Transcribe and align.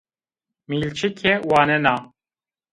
Mîlçike 0.69 1.33
wanena 1.49 1.95